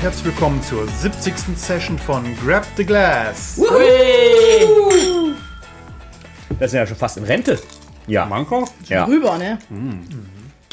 [0.00, 1.58] Und herzlich willkommen zur 70.
[1.58, 3.60] Session von Grab the Glass.
[6.58, 7.60] Das ist ja schon fast in Rente.
[8.06, 8.24] Ja.
[8.24, 8.66] Manko?
[8.86, 9.04] ja.
[9.04, 9.58] Rüber, ne?
[9.68, 10.00] Hm.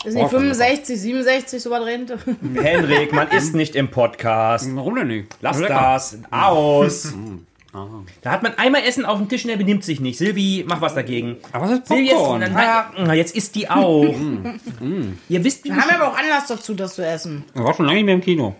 [0.05, 2.17] Ist nicht 65, 67 so was Rente?
[2.55, 4.73] Henrik, man ist nicht im Podcast.
[4.73, 5.35] Warum denn nicht?
[5.41, 5.73] Lass Lecker.
[5.73, 6.19] das.
[6.31, 7.13] Aus.
[8.21, 10.17] Da hat man einmal Essen auf dem Tisch und er benimmt sich nicht.
[10.17, 11.35] Silvi, mach was dagegen.
[11.51, 12.39] Aber was ist Silvi, jetzt, Popcorn?
[12.39, 14.05] dann, na, jetzt isst die auch.
[15.27, 17.43] Ihr wisst, wie Wir haben aber auch Anlass dazu, das zu essen.
[17.53, 18.55] Er war schon lange nicht mehr im Kino.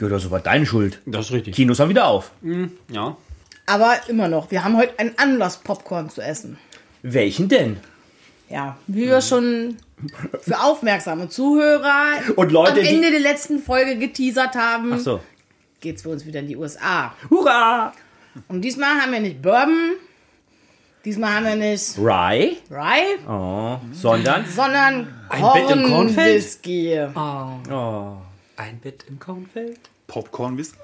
[0.00, 1.00] Ja, das war deine Schuld.
[1.06, 1.54] Das ist richtig.
[1.54, 2.30] Kinos haben wieder auf.
[2.90, 3.16] Ja.
[3.66, 6.58] Aber immer noch, wir haben heute einen Anlass, Popcorn zu essen.
[7.02, 7.78] Welchen denn?
[8.48, 9.76] Ja, wie wir schon
[10.40, 12.04] für aufmerksame Zuhörer
[12.36, 15.20] Und Leute, am die- Ende der letzten Folge geteasert haben, Ach so.
[15.80, 17.12] geht's für uns wieder in die USA.
[17.30, 17.92] Hurra!
[18.48, 19.94] Und diesmal haben wir nicht Bourbon,
[21.04, 26.36] diesmal haben wir nicht Rye, Rye, oh, sondern sondern Ein Bett im Kornfeld?
[26.36, 27.00] Whisky.
[28.56, 29.78] Ein Bett im Kornfeld?
[30.06, 30.74] Popcorn, wisst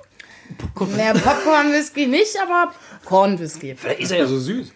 [0.78, 2.72] Naja, Popcorn-Whisky nicht, aber
[3.04, 3.74] Korn-Whisky.
[3.76, 4.72] Vielleicht ist er ja so süß.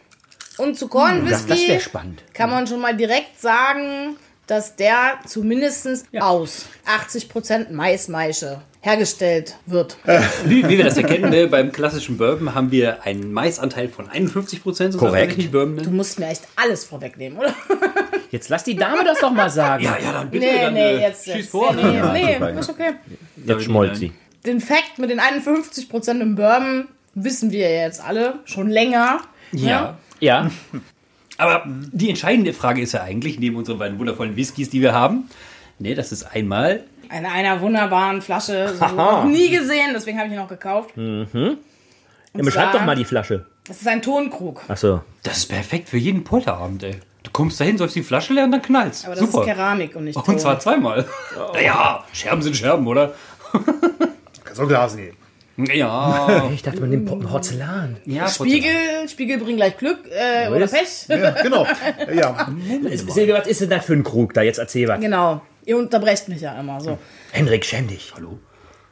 [0.58, 2.22] Und zu das, das wäre Korn-Whisky spannend.
[2.32, 4.16] kann man schon mal direkt sagen,
[4.46, 9.98] dass der zumindest aus 80% Maismaische hergestellt wird.
[10.44, 14.62] Wie, wie wir das erkennen, ne, beim klassischen Bourbon haben wir einen Maisanteil von 51
[14.62, 14.96] Prozent.
[14.96, 15.36] Korrekt.
[15.36, 15.96] Nicht Bourbon, Du ne?
[15.96, 17.52] musst mir echt alles vorwegnehmen, oder?
[18.36, 19.82] Jetzt lass die Dame das doch mal sagen.
[19.88, 20.44] Ja, ja, dann bitte.
[20.44, 21.24] Nee, dann, nee, äh, jetzt.
[21.24, 21.48] Schieß jetzt.
[21.50, 21.72] vor.
[21.72, 22.92] Nee, nee, nee ist okay.
[23.46, 24.12] Jetzt schmollt sie.
[24.44, 29.20] Den Fakt mit den 51% im Bourbon wissen wir jetzt alle schon länger.
[29.52, 29.96] Ja.
[30.20, 30.50] Ja.
[31.38, 35.30] Aber die entscheidende Frage ist ja eigentlich, neben unseren beiden wundervollen Whiskys, die wir haben,
[35.78, 38.74] ne, das ist einmal, In einer wunderbaren Flasche.
[38.78, 40.90] So noch nie gesehen, deswegen habe ich ihn auch gekauft.
[40.96, 41.58] Ja, Und
[42.32, 43.46] beschreib zwar- doch mal die Flasche.
[43.66, 44.62] Das ist ein Tonkrug.
[44.68, 45.00] Ach so.
[45.22, 47.00] das ist perfekt für jeden Polterabend, ey.
[47.36, 49.04] Du kommst dahin, sollst die Flasche leeren, dann knallst.
[49.04, 49.40] Aber das Super.
[49.42, 50.38] ist Keramik und nicht Und Ton.
[50.38, 51.04] zwar zweimal.
[51.52, 53.12] Naja, Scherben sind Scherben, oder?
[54.42, 55.16] Kannst auch Glas nehmen.
[55.58, 56.48] Ja.
[56.54, 57.98] Ich dachte, man nimmt Po- Porzellan.
[58.06, 60.66] ja Spiegel, Spiegel bringen gleich Glück äh, oder.
[60.66, 61.08] Pech.
[61.08, 61.66] Ja, genau.
[62.14, 62.48] Ja,
[63.06, 64.40] Silvia, was ist denn das für ein Krug da?
[64.40, 64.98] Jetzt erzähl was.
[64.98, 65.42] genau.
[65.66, 66.96] Ihr unterbrecht mich ja immer so.
[67.32, 68.14] Henrik, schäm dich.
[68.16, 68.38] Hallo.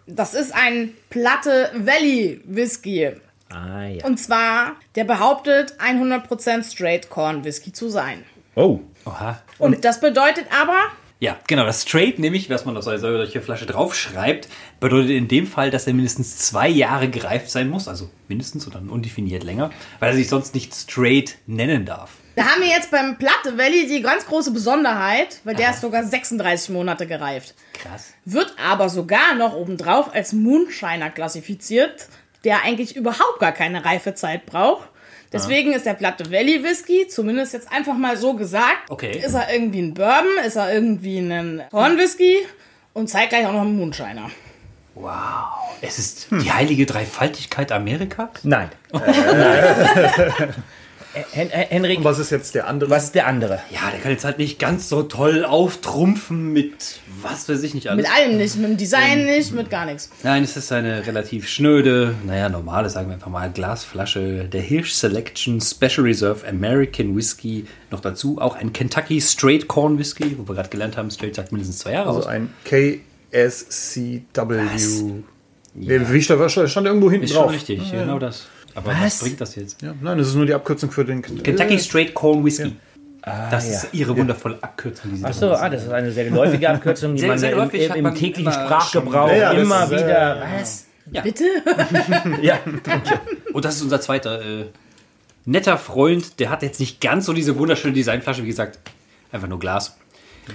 [0.07, 3.11] Das ist ein Platte Valley Whisky.
[3.51, 4.05] Ah, ja.
[4.05, 8.25] Und zwar, der behauptet 100% Straight Corn Whisky zu sein.
[8.55, 8.81] Oh.
[9.07, 9.41] Oha.
[9.59, 10.79] Und das bedeutet aber,
[11.21, 11.65] Ja, genau.
[11.65, 14.49] Das Straight, nämlich, was man auf so solche Flasche draufschreibt,
[14.81, 17.89] bedeutet in dem Fall, dass er mindestens zwei Jahre gereift sein muss.
[17.89, 19.71] Also mindestens oder undefiniert länger,
[20.01, 22.11] weil er sich sonst nicht Straight nennen darf.
[22.37, 26.03] da haben wir jetzt beim Platte Valley die ganz große Besonderheit, weil der ist sogar
[26.05, 27.55] 36 Monate gereift.
[27.75, 28.13] Krass.
[28.25, 32.09] Wird aber sogar noch obendrauf als Moonshiner klassifiziert,
[32.45, 34.89] der eigentlich überhaupt gar keine Reifezeit braucht.
[35.35, 39.19] Deswegen ist der Platte Valley Whisky, zumindest jetzt einfach mal so gesagt, Okay.
[39.25, 42.39] ist er irgendwie ein Bourbon, ist er irgendwie ein Hornwhisky
[42.93, 44.31] und zeitgleich auch noch ein Moonshiner.
[44.95, 45.13] Wow.
[45.83, 48.29] Es ist die heilige Dreifaltigkeit Amerikas?
[48.45, 48.71] Nein.
[48.93, 49.03] Hen
[51.33, 52.91] Hen Henrik, was ist jetzt der andere?
[52.91, 53.61] was ist der andere?
[53.71, 57.89] Ja, der kann jetzt halt nicht ganz so toll auftrumpfen mit was weiß ich nicht
[57.89, 58.05] alles.
[58.07, 60.11] Mit allem nicht, mit dem Design nicht, mit gar nichts.
[60.23, 64.93] Nein, es ist eine relativ schnöde, naja, normale, sagen wir einfach mal, Glasflasche der Hirsch
[64.93, 67.65] Selection Special Reserve American Whiskey.
[67.91, 71.53] Noch dazu auch ein Kentucky Straight Corn Whisky, wo wir gerade gelernt haben, Straight sagt
[71.53, 72.27] mindestens zwei Jahre Also aus.
[72.27, 74.59] ein KSCW.
[75.77, 77.53] Nee, wie stand, stand irgendwo hinten Ist schon drauf.
[77.53, 78.47] richtig, genau das.
[78.75, 79.01] Aber was?
[79.03, 79.19] Was?
[79.21, 79.83] bringt das jetzt?
[79.83, 82.77] Ja, nein, das ist nur die Abkürzung für den Kentucky Straight Corn Whisky.
[83.23, 83.89] das ist ja.
[83.93, 85.11] ihre wundervolle Abkürzung.
[85.13, 85.63] Die sie Ach da so, benutzen.
[85.65, 88.03] ah, das ist eine sehr geläufige Abkürzung, die Sehr, man sehr im, häufig im, im
[88.03, 90.43] man täglichen immer Sprachgebrauch Ja, ja, das immer ist, äh, wieder.
[90.59, 90.87] Was?
[91.23, 91.45] Bitte?
[92.43, 92.59] Ja.
[93.53, 94.67] Und das ist unser zweiter äh,
[95.45, 96.41] netter Freund.
[96.41, 98.79] Der hat jetzt nicht ganz so diese wunderschöne Designflasche, wie gesagt,
[99.31, 99.97] einfach nur Glas.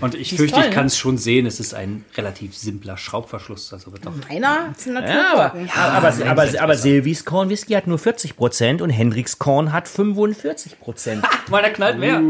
[0.01, 0.75] Und ich fürchte, toll, ich ne?
[0.75, 1.45] kann es schon sehen.
[1.47, 3.74] Es ist ein relativ simpler Schraubverschluss.
[3.74, 5.69] Also wird doch Meiner ist ein Ja, aber, Naturkorken.
[5.75, 11.24] aber, aber, aber Silvis Korn Whisky hat nur 40% und Hendriks Korn hat 45%.
[11.50, 12.21] Meiner knallt mehr.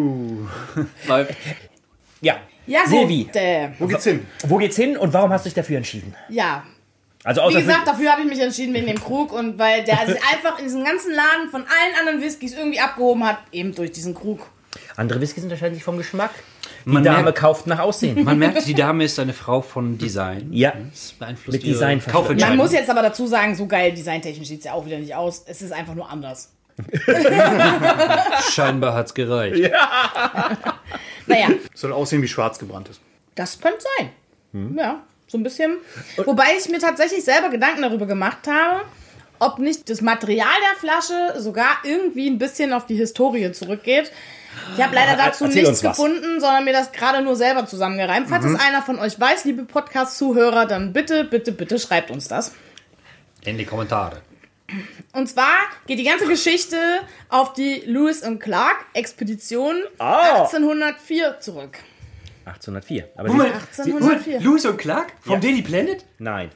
[1.07, 1.35] Läuft.
[2.21, 2.37] ja.
[2.65, 2.89] Ja, gut.
[2.91, 4.27] Silvi, Äh, Wo geht's hin?
[4.43, 6.13] wo geht's hin und warum hast du dich dafür entschieden?
[6.29, 6.63] ja,
[7.23, 10.19] Also Wie gesagt, dafür habe ich mich entschieden wegen dem Krug und weil der sich
[10.33, 14.13] einfach in diesem ganzen Laden von allen anderen Whiskys irgendwie abgehoben hat, eben durch diesen
[14.13, 14.41] Krug.
[14.95, 16.29] andere Whiskys unterscheiden sich vom Geschmack.
[16.85, 18.23] Die Man Dame merkt- kauft nach Aussehen.
[18.23, 20.49] Man merkt, die Dame ist eine Frau von Design.
[20.51, 20.73] Ja.
[20.91, 22.01] Das beeinflusst Mit Design
[22.39, 25.13] Man muss jetzt aber dazu sagen, so geil designtechnisch sieht es ja auch wieder nicht
[25.15, 25.43] aus.
[25.47, 26.51] Es ist einfach nur anders.
[28.51, 29.71] Scheinbar hat's gereicht.
[31.27, 33.01] Naja, Soll aussehen wie schwarz gebrannt ist.
[33.35, 34.75] das könnte sein.
[34.77, 35.77] Ja, so ein bisschen.
[36.25, 38.81] Wobei ich mir tatsächlich selber Gedanken darüber gemacht habe,
[39.39, 44.11] ob nicht das Material der Flasche sogar irgendwie ein bisschen auf die Historie zurückgeht.
[44.77, 45.97] Ich habe leider dazu Erzähl nichts was.
[45.97, 48.29] gefunden, sondern mir das gerade nur selber zusammengereimt.
[48.29, 52.53] Falls es einer von euch weiß, liebe Podcast-Zuhörer, dann bitte, bitte, bitte schreibt uns das.
[53.43, 54.21] In die Kommentare.
[55.13, 55.53] Und zwar
[55.87, 56.77] geht die ganze Geschichte
[57.29, 60.41] auf die Lewis und Clark Expedition Ah.
[60.43, 61.79] 1804 zurück.
[62.45, 63.09] 1804.
[63.15, 64.39] Aber Moment, sie, die- 1804.
[64.41, 65.39] Lewis und Clark vom Ja.
[65.39, 66.05] Daily Planet?
[66.19, 66.51] nein.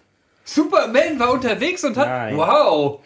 [0.46, 2.08] Superman war unterwegs und hat.
[2.08, 2.36] Nein.
[2.38, 3.00] Wow!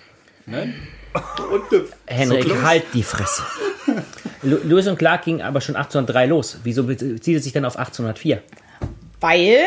[2.07, 3.43] Henrik, halt die Fresse.
[4.41, 6.59] Lewis und Clark ging aber schon 1803 los.
[6.63, 8.41] Wieso bezieht es sich denn auf 1804?
[9.19, 9.59] Weil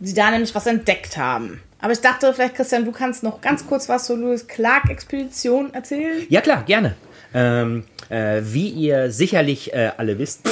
[0.00, 1.60] sie da nämlich was entdeckt haben.
[1.80, 5.72] Aber ich dachte, vielleicht, Christian, du kannst noch ganz kurz was zur Lewis Clark Expedition
[5.74, 6.26] erzählen.
[6.28, 6.94] Ja, klar, gerne.
[7.34, 10.40] Ähm, äh, wie ihr sicherlich äh, alle wisst.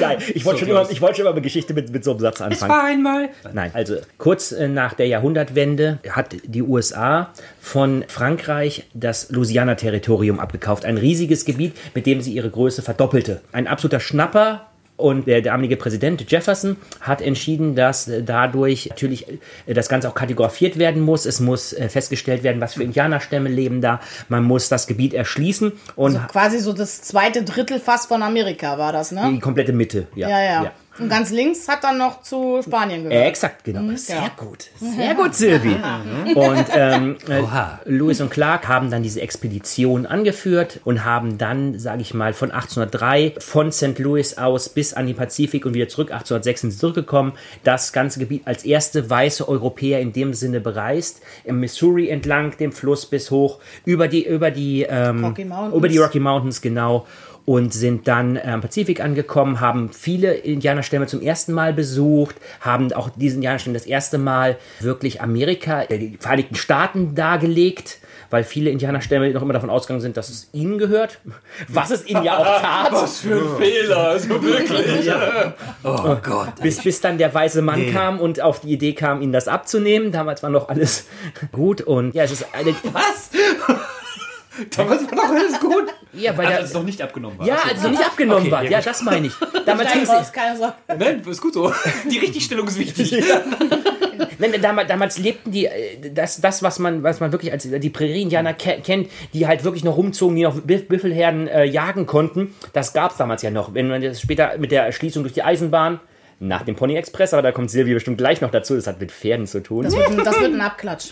[0.00, 0.18] Geil.
[0.34, 2.40] Ich wollte schon, immer- ich wollte schon immer eine Geschichte mit, mit so einem Satz
[2.40, 2.70] anfangen.
[2.72, 3.28] War einmal.
[3.52, 10.84] Nein, also kurz äh, nach der Jahrhundertwende hat die USA von Frankreich das Louisiana-Territorium abgekauft.
[10.84, 13.40] Ein riesiges Gebiet, mit dem sie ihre Größe verdoppelte.
[13.52, 14.66] Ein absoluter Schnapper.
[15.00, 19.26] Und der damalige Präsident Jefferson hat entschieden, dass dadurch natürlich
[19.66, 21.26] äh, das Ganze auch kategorifiert werden muss.
[21.26, 24.00] Es muss äh, festgestellt werden, was für Indianerstämme leben da.
[24.28, 28.78] Man muss das Gebiet erschließen und Also quasi so das zweite Drittel fast von Amerika
[28.78, 29.30] war das, ne?
[29.32, 30.06] die komplette Mitte.
[30.14, 30.72] Ja, Ja, ja.
[30.98, 33.24] Und ganz links hat dann noch zu Spanien gehört.
[33.24, 33.96] Äh, exakt, genau.
[33.96, 34.30] Sehr ja.
[34.36, 34.66] gut.
[34.80, 35.76] Sehr gut, Silvi.
[36.34, 37.80] Und ähm, äh, Oha.
[37.84, 42.50] Lewis und Clark haben dann diese Expedition angeführt und haben dann, sage ich mal, von
[42.50, 43.98] 1803 von St.
[43.98, 46.10] Louis aus bis an den Pazifik und wieder zurück.
[46.10, 47.32] 1806 sind sie zurückgekommen.
[47.64, 51.22] Das ganze Gebiet als erste weiße Europäer in dem Sinne bereist.
[51.44, 55.74] Im Missouri entlang, dem Fluss bis hoch, über die, über die, ähm, Rocky Mountains.
[55.76, 57.06] über die Rocky Mountains, genau.
[57.46, 62.92] Und sind dann äh, am Pazifik angekommen, haben viele Indianerstämme zum ersten Mal besucht, haben
[62.92, 67.98] auch diesen Indianerstämmen das erste Mal wirklich Amerika, äh, die Vereinigten Staaten dargelegt,
[68.30, 71.18] weil viele Indianerstämme noch immer davon ausgegangen sind, dass es ihnen gehört.
[71.68, 72.92] Was es ihnen ja auch tat.
[72.92, 75.10] Was für ein Fehler, also wirklich.
[75.82, 76.60] Oh Gott.
[76.62, 80.12] Bis, bis dann der weiße Mann kam und auf die Idee kam, ihnen das abzunehmen.
[80.12, 81.06] Damals war noch alles
[81.52, 82.74] gut und ja, es ist eine.
[82.92, 83.30] Was?
[84.76, 85.86] Damals war doch alles gut.
[86.12, 87.46] Ja, weil Also, der, als es noch nicht abgenommen war.
[87.46, 88.62] ja, als es noch nicht abgenommen Okay, war.
[88.64, 89.32] ja, Ja, das meine ich.
[89.66, 90.74] Damals keine Sorge.
[90.98, 91.72] Nein, ist gut so.
[92.10, 93.22] Die Richtigstellung ist wichtig.
[94.38, 97.90] Nein, damals, damals lebten die, äh, das, das was, man, was man wirklich als die
[97.90, 102.54] Prärie-Indianer ke kennt, die halt wirklich noch rumzogen, die noch Biff Büffelherden äh, jagen konnten,
[102.72, 103.74] das gab es damals ja noch.
[103.74, 106.00] Wenn man das später mit der Erschließung durch die Eisenbahn,
[106.42, 109.12] nach dem Pony Express, aber da kommt Silvia bestimmt gleich noch dazu, das hat mit
[109.12, 109.84] Pferden zu tun.
[109.84, 111.10] Das wird, ein, das wird ein Abklatsch.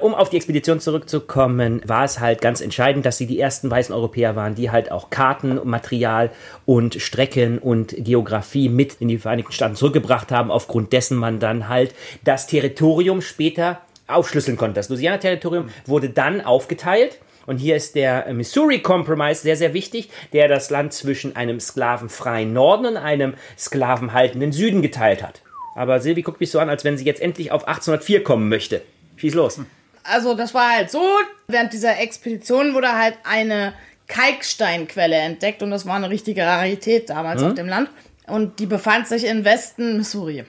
[0.00, 3.94] Um auf die Expedition zurückzukommen, war es halt ganz entscheidend, dass sie die ersten weißen
[3.94, 6.30] Europäer waren, die halt auch Karten, Material
[6.66, 11.68] und Strecken und Geografie mit in die Vereinigten Staaten zurückgebracht haben, aufgrund dessen man dann
[11.68, 14.74] halt das Territorium später aufschlüsseln konnte.
[14.74, 17.18] Das Louisiana-Territorium wurde dann aufgeteilt.
[17.46, 22.52] Und hier ist der Missouri Compromise sehr, sehr wichtig, der das Land zwischen einem sklavenfreien
[22.52, 25.43] Norden und einem sklavenhaltenden Süden geteilt hat.
[25.74, 28.82] Aber Silvi guckt mich so an, als wenn sie jetzt endlich auf 1804 kommen möchte.
[29.16, 29.60] Schieß los.
[30.04, 31.02] Also das war halt so,
[31.48, 33.72] während dieser Expedition wurde halt eine
[34.06, 37.48] Kalksteinquelle entdeckt und das war eine richtige Rarität damals Mhm.
[37.48, 37.88] auf dem Land.
[38.26, 40.44] Und die befand sich im Westen Missouri.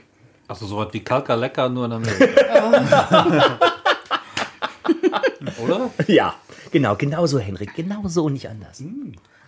[0.48, 3.60] Achso, so was wie Kalkaleka, nur in Amerika.
[5.64, 5.90] Oder?
[6.08, 6.36] Ja,
[6.72, 7.74] genau, genau so, Henrik.
[7.76, 8.84] Genau so und nicht anders.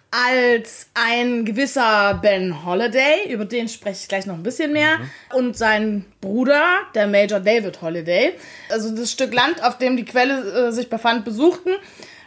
[0.10, 5.00] Als ein gewisser Ben Holiday, über den spreche ich gleich noch ein bisschen mehr,
[5.34, 6.64] und sein Bruder,
[6.96, 8.34] der Major David Holiday,
[8.70, 11.72] also das Stück Land, auf dem die Quelle äh, sich befand, besuchten.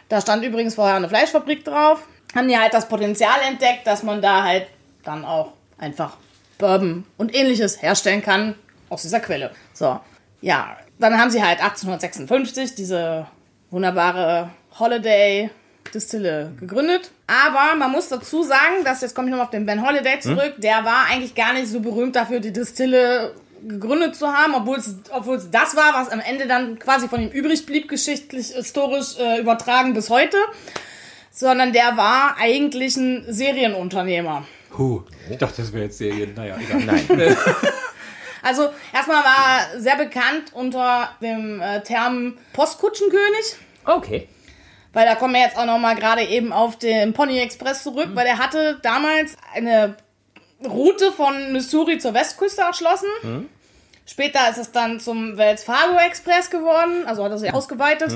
[0.09, 2.07] Da stand übrigens vorher eine Fleischfabrik drauf.
[2.35, 4.67] Haben die halt das Potenzial entdeckt, dass man da halt
[5.03, 6.17] dann auch einfach
[6.57, 8.55] Bourbon und ähnliches herstellen kann
[8.89, 9.51] aus dieser Quelle.
[9.73, 9.99] So,
[10.41, 13.27] ja, dann haben sie halt 1856 diese
[13.71, 15.49] wunderbare Holiday
[15.93, 17.11] Distille gegründet.
[17.27, 20.55] Aber man muss dazu sagen, dass jetzt komme ich nochmal auf den Ben Holiday zurück,
[20.57, 23.33] der war eigentlich gar nicht so berühmt dafür, die Distille
[23.67, 27.21] gegründet zu haben, obwohl es obwohl es das war, was am Ende dann quasi von
[27.21, 30.37] ihm übrig blieb, geschichtlich, historisch äh, übertragen bis heute.
[31.33, 34.45] Sondern der war eigentlich ein Serienunternehmer.
[34.77, 35.03] Huh.
[35.29, 36.33] Ich dachte, das wäre jetzt Serien.
[36.35, 37.05] Naja, egal.
[37.07, 37.37] Nein.
[38.43, 43.55] Also erstmal war er sehr bekannt unter dem äh, Term Postkutschenkönig.
[43.85, 44.27] Okay.
[44.93, 48.09] Weil da kommen wir jetzt auch noch mal gerade eben auf den Pony Express zurück,
[48.13, 49.95] weil er hatte damals eine
[50.63, 53.07] Route von Missouri zur Westküste erschlossen.
[54.05, 58.11] Später ist es dann zum Wells Fargo Express geworden, also hat er sich ausgeweitet.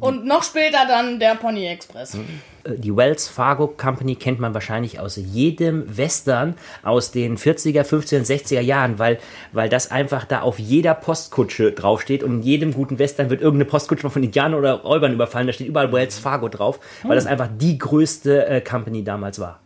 [0.00, 2.16] Und noch später dann der Pony Express.
[2.64, 8.24] Äh, Die Wells Fargo Company kennt man wahrscheinlich aus jedem Western aus den 40er, 50er,
[8.24, 9.18] 60er Jahren, weil,
[9.52, 13.70] weil das einfach da auf jeder Postkutsche draufsteht und in jedem guten Western wird irgendeine
[13.70, 15.46] Postkutsche von Indianern oder Räubern überfallen.
[15.46, 19.60] Da steht überall Wells Fargo drauf, weil das einfach die größte äh, Company damals war.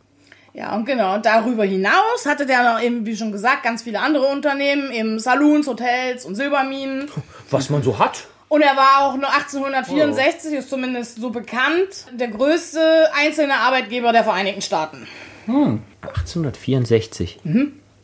[0.57, 1.17] Ja, und genau.
[1.17, 5.19] Und darüber hinaus hatte der noch eben, wie schon gesagt, ganz viele andere Unternehmen, eben
[5.19, 7.11] Saloons, Hotels und Silberminen.
[7.51, 8.27] Was man so hat.
[8.49, 14.23] Und er war auch nur 1864, ist zumindest so bekannt, der größte einzelne Arbeitgeber der
[14.23, 15.09] Vereinigten Staaten.
[15.47, 17.41] 1864.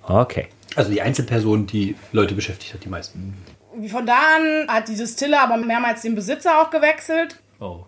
[0.03, 0.49] Okay.
[0.75, 3.37] Also die Einzelperson, die Leute beschäftigt hat, die meisten.
[3.89, 7.37] Von da an hat die Distille aber mehrmals den Besitzer auch gewechselt.
[7.61, 7.85] Oh.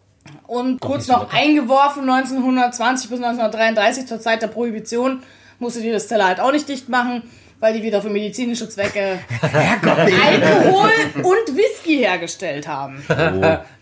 [0.47, 1.37] Und kurz nicht so noch lecker.
[1.37, 5.23] eingeworfen, 1920 bis 1933 zur Zeit der Prohibition,
[5.59, 7.23] musste die Distille halt auch nicht dicht machen,
[7.65, 13.03] weil die wieder für medizinische Zwecke Alkohol und Whisky hergestellt haben.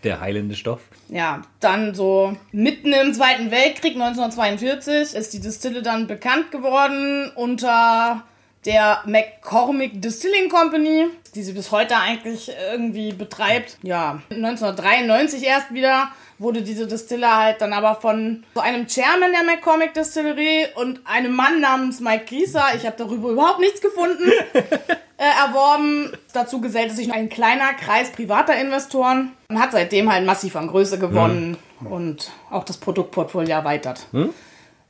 [0.05, 0.83] Der heilende Stoff.
[1.09, 8.23] Ja, dann so mitten im Zweiten Weltkrieg 1942 ist die Distille dann bekannt geworden unter
[8.65, 13.79] der McCormick Distilling Company, die sie bis heute eigentlich irgendwie betreibt.
[13.83, 19.45] Ja, 1993 erst wieder wurde diese Distille halt dann aber von so einem Chairman der
[19.45, 25.47] McCormick Distillerie und einem Mann namens Mike Grieser, ich habe darüber überhaupt nichts gefunden, äh,
[25.47, 26.13] erworben.
[26.33, 30.67] Dazu gesellte sich noch ein kleiner Kreis privater Investoren und hat seitdem halt massiv an
[30.67, 34.07] Größe gewonnen und auch das Produktportfolio erweitert.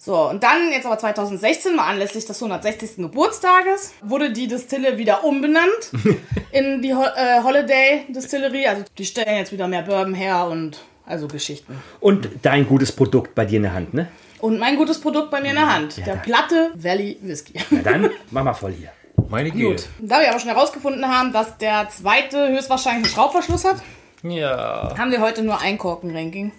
[0.04, 2.96] So, und dann, jetzt aber 2016, mal anlässlich des 160.
[2.96, 5.92] Geburtstages, wurde die Distille wieder umbenannt
[6.50, 8.66] in die Ho äh, Holiday Distillery.
[8.66, 11.80] Also die stellen jetzt wieder mehr Bourbon her und also Geschichten.
[12.00, 14.08] Und dein gutes Produkt bei dir in der Hand, ne?
[14.40, 17.52] Und mein gutes Produkt bei mir in der Hand, der Platte Valley Whisky.
[17.70, 18.90] Na dann, mach mal voll hier.
[19.28, 19.86] Meine Gut.
[20.00, 23.76] Da wir aber schon herausgefunden haben, dass der zweite höchstwahrscheinlich einen Schraubverschluss hat,
[24.24, 24.92] Ja.
[24.98, 26.50] haben wir heute nur ein Korkenranking.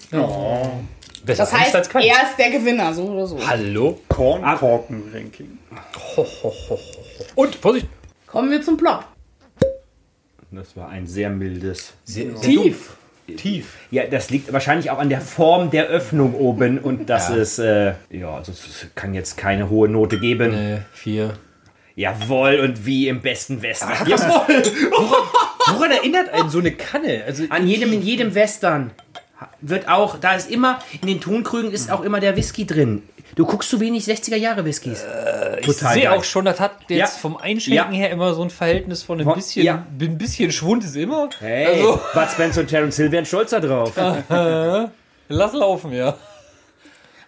[1.24, 1.82] Besser Das heißt, er
[2.30, 3.40] ist der Gewinner, so oder so.
[3.48, 4.00] Hallo?
[4.10, 5.58] Kornkorken-Ranking.
[7.36, 7.88] Und, Vorsicht.
[8.28, 9.06] Kommen wir zum Plop.
[10.52, 11.94] Das war ein sehr mildes.
[12.04, 12.96] Sehr, Tief.
[13.38, 13.78] tief.
[13.90, 17.36] Ja, das liegt wahrscheinlich auch an der Form der Öffnung oben und das Ja.
[17.36, 20.54] ist, äh, ja, also es kann jetzt keine hohe Note geben.
[20.54, 21.38] Äh, vier.
[21.96, 23.88] Jawohl, und wie im besten Westen.
[23.88, 27.24] Woran erinnert einen so eine Kanne?
[27.26, 28.92] Also An jedem, in jedem Western
[29.62, 33.04] wird auch, da ist immer, in den Tonkrügen ist auch immer der Whisky drin.
[33.36, 35.04] Du guckst zu wenig 60er Jahre Whiskys.
[35.60, 37.08] ich sehe auch schon, das hat jetzt Ja.
[37.08, 38.00] vom Einschenken Ja.
[38.00, 39.86] her immer so ein Verhältnis von ein bisschen, ja.
[40.00, 41.30] ein bisschen Schwund ist immer.
[41.40, 43.94] Hey, Also, Bud Spencer und Terence Hill wären stolz da drauf.
[45.30, 46.16] lass laufen, ja.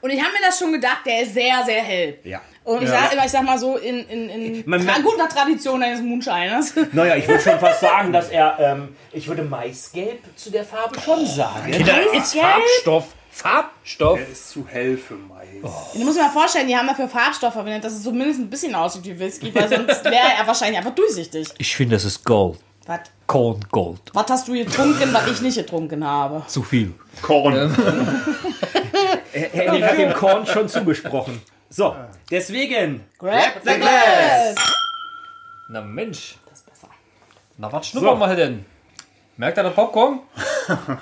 [0.01, 2.19] Und ich habe mir das schon gedacht, der ist sehr, sehr hell.
[2.23, 2.41] Ja.
[2.65, 5.81] Und ich sag immer, ich sag mal so, in, in, in Man- tra guter Tradition
[5.83, 6.73] eines Moonshiners.
[6.93, 10.99] Naja, ich würde schon fast sagen, dass er, ähm, ich würde Maisgelb zu der Farbe
[10.99, 11.71] schon sagen.
[11.85, 13.05] Da ist Farbstoff.
[13.29, 14.17] Farbstoff.
[14.17, 15.47] Der ist zu hell für Mais.
[15.93, 18.73] Du musst dir mal vorstellen, die haben dafür Farbstoff verwendet, dass es zumindest ein bisschen
[18.73, 21.49] aussieht wie Whisky, weil sonst wäre er wahrscheinlich einfach durchsichtig.
[21.59, 22.57] Ich finde, das ist Gold.
[22.87, 22.99] Was?
[23.27, 23.99] Corn Gold.
[24.13, 26.43] Was hast du getrunken, was ich nicht getrunken habe?
[26.47, 26.93] Zu viel.
[27.21, 27.75] Korn.
[29.31, 31.41] Henry hat dem Korn schon zugesprochen.
[31.69, 31.95] So,
[32.31, 33.01] deswegen.
[33.17, 34.55] Grab the glass!
[35.69, 36.35] Na Mensch.
[36.49, 36.87] Das ist besser.
[37.57, 38.65] Na, was schnuppern wir denn?
[39.37, 40.19] Merkt ihr das Popcorn?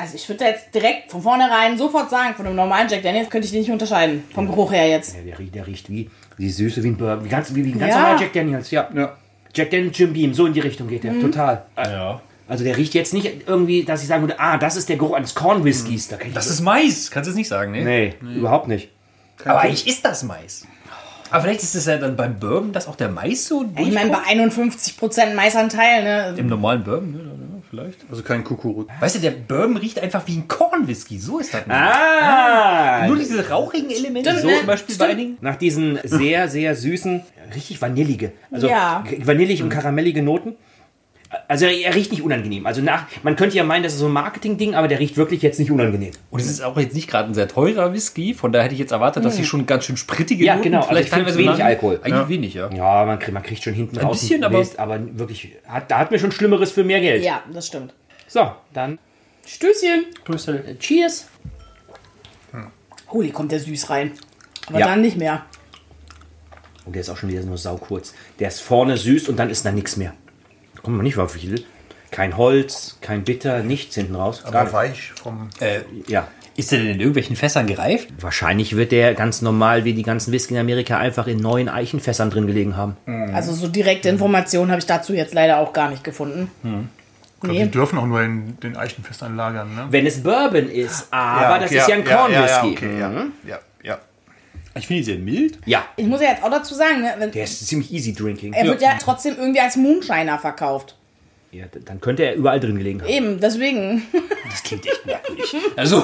[0.00, 3.46] Also ich würde jetzt direkt von vornherein sofort sagen, von einem normalen Jack Daniels könnte
[3.46, 4.22] ich den nicht unterscheiden.
[4.32, 5.16] Vom Geruch her jetzt.
[5.16, 7.24] Ja, der, riecht, der riecht wie die Süße wie ein Bourbon.
[7.24, 7.98] Wie, ganz, wie, wie ein ganz Ja.
[8.02, 8.88] normaler Jack Daniels, ja.
[8.94, 9.16] Ja.
[9.52, 11.18] Jack Daniels Jim Beam, so in die Richtung geht der.
[11.18, 11.64] Total.
[11.76, 12.20] Ja.
[12.46, 15.14] Also der riecht jetzt nicht irgendwie, dass ich sagen würde, ah, das ist der Geruch
[15.16, 16.06] eines Corn Whiskys.
[16.06, 17.10] Da Das ist Mais.
[17.10, 17.82] Kannst du es nicht sagen, ne?
[17.82, 18.90] Nee, überhaupt nicht.
[19.44, 20.66] Aber eigentlich ist das Mais.
[21.30, 24.10] Aber vielleicht ist es ja dann beim Bourbon, dass auch der Mais so Ich meine,
[24.10, 26.34] bei 51% Maisanteil, ne?
[26.38, 27.18] Im normalen Bourbon, ne?
[27.18, 27.98] ja, vielleicht.
[28.10, 28.88] Also kein Kukuruz.
[28.98, 31.18] Weißt du, der Bourbon riecht einfach wie ein Kornwhisky.
[31.18, 31.66] So ist das.
[31.66, 31.76] nicht.
[31.76, 33.06] Ah!
[33.06, 34.56] Nur diese rauchigen Elemente, Stimmt, so ne?
[34.58, 35.38] zum Beispiel bei einigen.
[35.42, 37.22] Nach diesen sehr, sehr süßen,
[37.54, 39.04] richtig vanillige, also Ja.
[39.18, 40.56] vanillig und karamellige Noten.
[41.46, 42.64] Also er, er riecht nicht unangenehm.
[42.66, 45.42] Also nach, man könnte ja meinen, das ist so ein Marketing-Ding, aber der riecht wirklich
[45.42, 46.12] jetzt nicht unangenehm.
[46.30, 48.80] Und es ist auch jetzt nicht gerade ein sehr teurer Whisky, von daher hätte ich
[48.80, 51.26] jetzt erwartet, dass sie schon ganz schön sprittige Ja, Noten genau, also vielleicht ich find
[51.26, 51.62] teilweise wenig.
[51.64, 52.00] Alkohol.
[52.02, 52.70] Eigentlich wenig, ja.
[52.72, 54.20] Ja, man kriegt, man kriegt schon hinten raus.
[54.20, 57.22] bisschen, einen aber- Mist, aber wirklich, hat, da hat mir schon Schlimmeres für mehr Geld.
[57.22, 57.92] Ja, das stimmt.
[58.26, 58.98] So, dann
[59.46, 60.06] Stößchen.
[60.28, 61.28] äh, Cheers.
[63.10, 64.12] Holy, kommt der süß rein.
[64.66, 64.86] Aber Ja.
[64.86, 65.44] dann nicht mehr.
[66.84, 68.14] Und der ist auch schon wieder nur saukurz.
[68.38, 70.12] Der ist vorne süß und dann ist da nichts mehr.
[70.82, 71.64] Kommt man nicht mal viel.
[72.10, 74.42] Kein Holz, kein Bitter, nichts hinten raus.
[74.44, 74.72] Gar Aber nicht.
[74.72, 75.50] weich vom.
[75.60, 76.26] Äh, Ja.
[76.56, 78.08] ist der denn in irgendwelchen Fässern gereift?
[78.20, 82.30] Wahrscheinlich wird der ganz normal wie die ganzen Whisky in Amerika einfach in neuen Eichenfässern
[82.30, 82.96] drin gelegen haben.
[83.34, 86.50] Also so direkte Informationen habe ich dazu jetzt leider auch gar nicht gefunden.
[86.62, 87.64] Ich glaub, Nee.
[87.64, 89.86] Die dürfen auch nur in den Eichenfässern lagern, ne?
[89.90, 92.66] Wenn es Bourbon ist, aber das okay, ist ja ein ja, Corn ja, Whisky.
[92.66, 93.10] ja, okay, ja,
[93.46, 93.98] ja, ja.
[94.78, 95.58] Ich finde die sehr mild.
[95.66, 95.84] ja.
[95.96, 98.52] Ich muss ja jetzt auch dazu sagen, ne, wenn, Der ist ziemlich easy drinking.
[98.52, 100.94] er wird ja trotzdem irgendwie als Moonshiner verkauft.
[101.50, 103.08] Ja, d- dann könnte er überall drin gelegen haben.
[103.08, 104.02] Eben, deswegen.
[104.50, 105.54] Das klingt echt merkwürdig.
[105.76, 106.02] Also.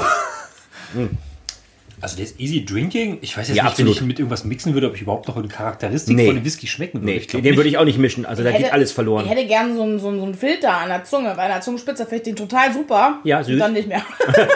[2.00, 3.18] Also der ist easy drinking.
[3.22, 3.88] Ich weiß jetzt Ja, nicht, absolut.
[3.88, 6.26] wenn ich ihn mit irgendwas mixen würde, ob ich überhaupt noch eine Charakteristik Nee.
[6.26, 7.06] von dem Whisky schmecken würde.
[7.12, 7.56] Nee, ich glaub den nicht.
[7.56, 8.26] würde ich auch nicht mischen.
[8.26, 9.24] Also da geht alles verloren.
[9.24, 11.32] Ich hätte gern so einen, so, einen, so einen Filter an der Zunge.
[11.34, 13.20] Bei einer Zungenspitze finde ich den total super.
[13.24, 13.54] Ja, süß.
[13.54, 14.02] Und dann nicht mehr.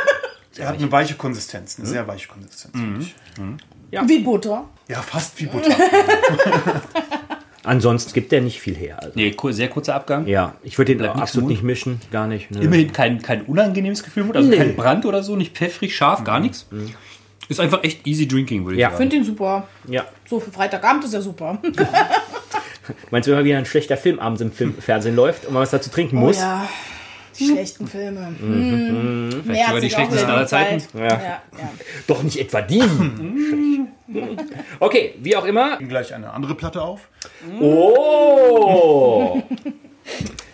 [0.57, 2.73] Er hat eine weiche Konsistenz, eine sehr weiche Konsistenz.
[2.75, 3.15] finde ich.
[4.07, 4.65] Wie Butter.
[4.89, 5.75] Ja, fast wie Butter.
[7.65, 8.99] Ansonsten gibt der nicht viel her.
[9.03, 9.13] Also.
[9.15, 10.27] Nee, sehr kurzer Abgang.
[10.27, 12.01] Ja, ich würde den Bleibt absolut nicht mischen.
[12.11, 12.51] Gar nicht.
[12.51, 12.61] Ne.
[12.63, 14.57] Immerhin kein, kein unangenehmes Gefühl, also Nee.
[14.57, 16.67] kein Brand oder so, nicht pfeffrig, scharf, gar nichts.
[17.49, 18.89] Ist einfach echt easy drinking, würde ich Ja.
[18.91, 19.03] sagen.
[19.03, 19.67] Finde den super.
[19.87, 20.07] Ja.
[20.29, 21.59] So für Freitagabend ist er super.
[23.11, 25.63] Meinst du, wenn mal wieder ein schlechter Film abends im Film Fernsehen läuft und man
[25.63, 26.39] was dazu trinken muss?
[26.39, 26.69] Oh ja.
[27.39, 28.29] Die schlechten Filme.
[28.41, 29.43] Mhm.
[29.45, 30.83] Vielleicht sogar die schlechtesten aller Zeiten.
[30.99, 31.05] Ja.
[31.05, 31.41] Ja, ja.
[32.07, 32.83] Doch nicht etwa die.
[34.81, 35.77] Okay, wie auch immer.
[35.79, 37.09] Gleich eine andere Platte auf.
[37.61, 39.43] Oh!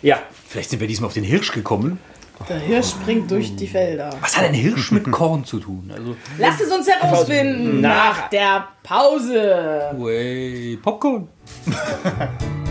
[0.01, 1.99] ja, Vielleicht sind wir diesmal auf den Hirsch gekommen.
[2.49, 4.09] Der Hirsch springt durch die Felder.
[4.21, 5.91] Was hat ein Hirsch mit Korn zu tun?
[5.93, 9.91] Also, Lasst es uns herausfinden Nach- nach der Pause.
[9.97, 11.27] way, Popcorn.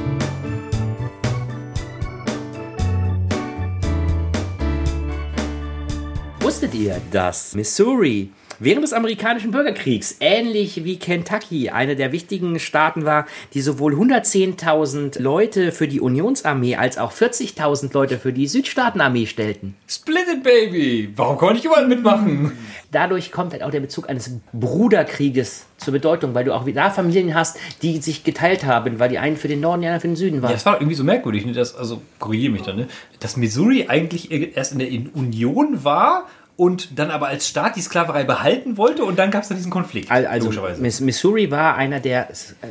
[6.54, 8.30] Wusstet ihr, dass Missouri
[8.60, 15.20] während des amerikanischen Bürgerkriegs ähnlich wie Kentucky eine der wichtigen Staaten war, die sowohl 110.000
[15.20, 19.74] Leute für die Unionsarmee als auch 40.000 Leute für die Südstaatenarmee stellten?
[19.88, 21.12] Split it, baby.
[21.16, 22.52] Warum kann ich überall mitmachen?
[22.92, 27.34] Dadurch kommt halt auch der Bezug eines Bruderkrieges zur Bedeutung, weil du auch da Familien
[27.34, 30.16] hast, die sich geteilt haben, weil die einen für den Norden, die anderen für den
[30.16, 30.50] Süden waren.
[30.50, 31.52] Ja, das war irgendwie so merkwürdig, ne?
[31.52, 32.88] dass, also korrigiere mich dann, ne?
[33.18, 38.24] dass Missouri eigentlich erst in der Union war und dann aber als Staat die Sklaverei
[38.24, 40.10] behalten wollte und dann gab es da diesen Konflikt.
[40.10, 40.80] Al- Also logischerweise.
[40.82, 42.28] Miss- Missouri war einer der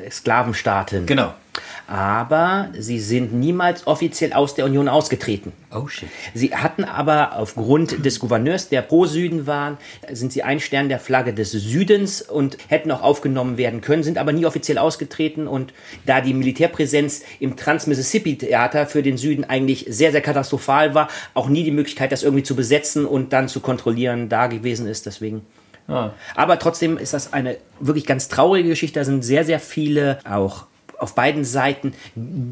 [0.09, 1.05] Sklavenstaaten.
[1.05, 1.33] Genau.
[1.87, 5.51] Aber sie sind niemals offiziell aus der Union ausgetreten.
[5.71, 6.09] Oh shit.
[6.33, 9.77] Sie hatten aber aufgrund des Gouverneurs, der pro Süden waren,
[10.11, 14.17] sind sie ein Stern der Flagge des Südens und hätten auch aufgenommen werden können, sind
[14.17, 15.73] aber nie offiziell ausgetreten und
[16.05, 21.63] da die Militärpräsenz im Trans-Mississippi-Theater für den Süden eigentlich sehr, sehr katastrophal war, auch nie
[21.63, 25.05] die Möglichkeit, das irgendwie zu besetzen und dann zu kontrollieren, da gewesen ist.
[25.05, 25.45] Deswegen.
[26.35, 28.99] Aber trotzdem ist das eine wirklich ganz traurige Geschichte.
[28.99, 30.65] Da sind sehr, sehr viele auch
[31.03, 31.93] auf beiden Seiten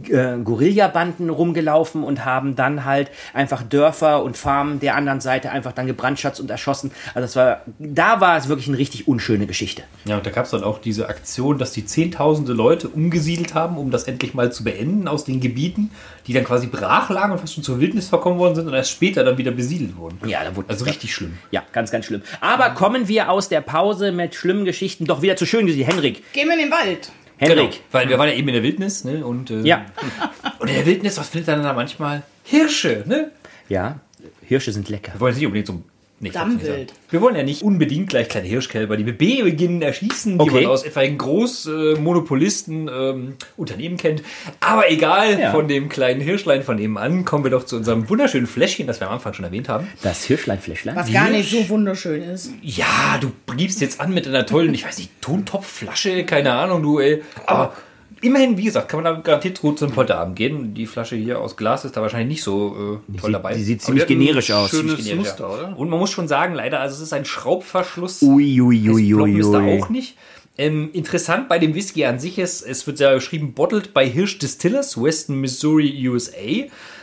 [0.10, 5.72] äh, Guerillabanden rumgelaufen und haben dann halt einfach Dörfer und Farmen der anderen Seite einfach
[5.72, 6.92] dann gebrandschatzt und erschossen.
[7.14, 9.84] Also das war, da war es wirklich eine richtig unschöne Geschichte.
[10.06, 13.78] Ja, und da gab es dann auch diese Aktion, dass die zehntausende Leute umgesiedelt haben,
[13.78, 15.92] um das endlich mal zu beenden aus den Gebieten,
[16.28, 18.92] die dann quasi brach lagen und fast schon zur Wildnis verkommen worden sind und erst
[18.92, 20.20] später dann wieder besiedelt wurden.
[20.28, 21.38] Ja, da wurde Also richtig schlimm.
[21.52, 22.22] Ja, ganz, ganz schlimm.
[22.42, 25.90] Aber kommen wir aus der Pause mit schlimmen Geschichten doch wieder zu schön Geschichten.
[25.90, 27.12] Henrik, Gehen wir in den Wald.
[27.42, 27.72] Henrik.
[27.72, 29.26] Genau, weil wir waren ja eben in der Wildnis, ne?
[29.26, 29.86] Und, äh, Ja,
[30.60, 32.24] und in der Wildnis, was findet man da manchmal?
[32.44, 33.32] Hirsche, ne?
[33.68, 34.00] ja,
[34.44, 35.14] Hirsche sind lecker.
[35.14, 35.82] Wir wollen jetzt nicht unbedingt so.
[36.22, 36.94] Nicht Dammwild.
[37.10, 40.62] Wir wollen ja nicht unbedingt gleich kleine Hirschkälber, die wir beginnen erschießen, die Okay.
[40.62, 44.22] man aus etwaigen Großmonopolisten ähm, Unternehmen kennt.
[44.60, 45.52] Aber egal, Ja.
[45.52, 49.08] von dem kleinen Hirschlein von nebenan kommen wir doch zu unserem wunderschönen Fläschchen, das wir
[49.08, 49.88] am Anfang schon erwähnt haben.
[50.04, 50.96] Das Hirschlein-Fläschlein.
[50.96, 52.52] Was gar nicht so wunderschön ist.
[52.62, 57.00] Ja, du gibst jetzt an mit einer tollen, ich weiß nicht, Tontopfflasche, keine Ahnung, du,
[57.00, 57.24] ey.
[57.48, 57.74] Aber
[58.22, 60.74] immerhin, wie gesagt, kann man da garantiert gut zum Polterabend gehen.
[60.74, 63.54] Die Flasche hier aus Glas ist da wahrscheinlich nicht so äh, toll sieht- dabei.
[63.56, 64.70] die sieht ziemlich die generisch aus.
[64.70, 65.54] Schönes generisch, Muster, ja.
[65.54, 65.78] oder?
[65.78, 68.22] Und man muss schon sagen, leider, also es ist ein Schraubverschluss.
[68.22, 70.16] Ui, ui, ui, ist da auch nicht.
[70.58, 74.38] Ähm, interessant bei dem Whisky an sich ist, es wird ja geschrieben, bottled by Hirsch
[74.38, 76.38] Distillers, Western Missouri, USA.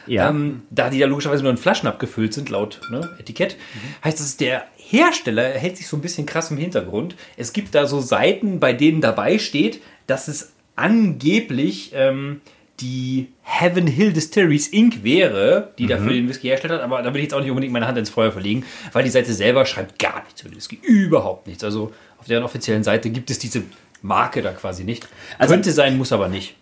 [0.07, 0.29] Ja.
[0.31, 3.57] Ähm, da die ja logischerweise nur in Flaschen abgefüllt sind, laut ne, Etikett,
[4.05, 7.17] heißt es, der Hersteller hält sich so ein bisschen krass im Hintergrund.
[7.37, 12.41] Es gibt da so Seiten, bei denen dabei steht, dass es angeblich ähm,
[12.81, 15.03] die Heaven Hill Distilleries Inc.
[15.03, 17.73] wäre, die dafür den Whisky hergestellt hat, aber da will ich jetzt auch nicht unbedingt
[17.73, 20.79] meine Hand ins Feuer verlegen, weil die Seite selber schreibt gar nichts über den Whisky.
[20.83, 21.65] Überhaupt nichts.
[21.65, 23.63] Also auf deren offiziellen Seite gibt es diese
[24.03, 25.09] Marke da quasi nicht.
[25.39, 26.57] Also- Könnte sein, muss aber nicht.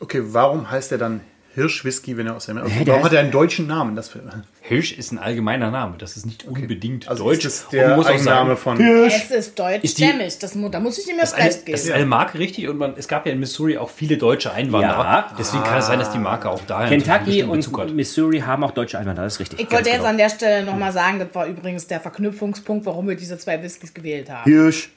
[0.00, 1.20] Okay, warum heißt er dann
[1.54, 3.94] Hirschwhisky, wenn er aus der also, der Warum hat er einen deutschen Namen?
[3.94, 4.20] Das für,
[4.62, 5.96] Hirsch ist ein allgemeiner Name.
[5.98, 7.44] Das ist nicht unbedingt also deutsch.
[7.44, 9.58] ist das der man muss auch sagen, von Es ist
[10.56, 11.94] mu- da muss ich ihm eine, recht das ist geben.
[11.96, 12.68] eine Marke, richtig.
[12.68, 15.04] Und man, es gab ja in Missouri auch viele deutsche Einwanderer.
[15.04, 15.34] Ja.
[15.38, 17.90] Deswegen kann es sein, dass die Marke auch daher Kentucky und hat.
[17.90, 19.60] Missouri haben auch deutsche Einwanderer, das ist richtig.
[19.60, 20.08] Ich wollte jetzt genau.
[20.10, 23.92] an der Stelle nochmal sagen, das war übrigens der Verknüpfungspunkt, warum wir diese zwei Whiskys
[23.92, 24.44] gewählt haben.
[24.50, 24.90] Hirsch.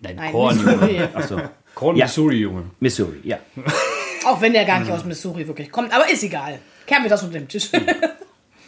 [0.00, 0.92] Nein, Nein, Korn, Missouri.
[0.92, 1.08] Junge.
[1.14, 1.40] Achso.
[1.74, 2.04] Korn, Ja.
[2.06, 2.62] Missouri, Junge.
[2.80, 3.38] Missouri, ja.
[4.24, 5.92] Auch wenn der gar nicht aus Missouri wirklich kommt.
[5.92, 6.58] Aber ist egal.
[6.86, 7.70] Kehren wir das unter den Tisch.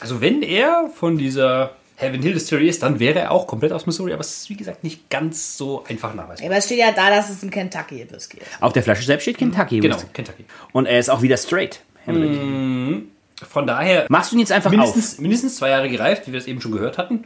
[0.01, 3.85] Also wenn er von dieser Heaven Hill Distillery ist, dann wäre er auch komplett aus
[3.85, 6.49] Missouri, aber es ist wie gesagt nicht ganz so einfach nachweisbar.
[6.49, 8.47] Aber es steht ja da, dass es ein Kentucky Whisky ist.
[8.61, 9.81] Auf der Flasche selbst steht Kentucky.
[9.81, 10.09] Genau, Whisky.
[10.15, 10.45] Kentucky.
[10.73, 11.81] Und er ist auch wieder straight.
[12.07, 13.07] Henrik.
[13.49, 16.47] Von daher Machst du ihn jetzt einfach mindestens, mindestens zwei Jahre gereift, wie wir es
[16.47, 17.25] eben schon gehört hatten.